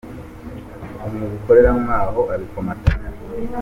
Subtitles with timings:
[1.05, 3.09] umwuga ukorera Muri aho abikomatanya.